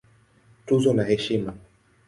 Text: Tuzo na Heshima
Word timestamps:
Tuzo 0.65 0.91
na 0.97 1.03
Heshima 1.09 1.51